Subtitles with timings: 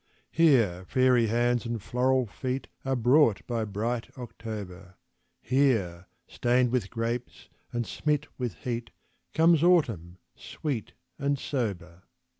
[0.31, 4.95] Here fairy hands and floral feet Are brought by bright October;
[5.43, 8.89] Here, stained with grapes and smit with heat,
[9.35, 12.01] Comes Autumn, sweet and sober.